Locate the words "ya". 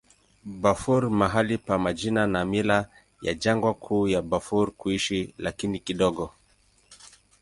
3.21-3.33, 4.07-4.21